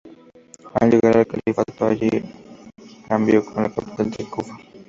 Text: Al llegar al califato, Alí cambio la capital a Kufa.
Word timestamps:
Al 0.79 0.89
llegar 0.89 1.15
al 1.15 1.27
califato, 1.27 1.85
Alí 1.85 2.09
cambio 3.07 3.43
la 3.55 3.69
capital 3.71 4.07
a 4.17 4.29
Kufa. 4.31 4.57